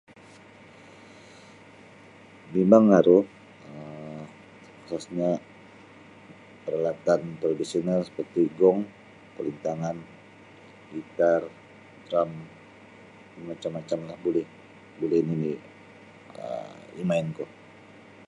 Mimang 2.53 2.87
aru 2.99 3.19
um 3.73 4.21
khasnya 4.87 5.29
peralatan 6.63 7.21
tradisional 7.41 7.99
seperti 8.05 8.41
gong 8.59 8.79
kulintangan 9.35 9.97
gitar 10.91 11.41
drum 12.05 12.29
macam 13.49 13.71
macam 13.77 13.99
la 14.09 14.15
buli 14.23 14.41
buli 14.99 15.19
buli 15.21 15.27
nini 15.29 15.53
um 16.45 16.73
imain 17.01 17.27
ku 17.37 17.45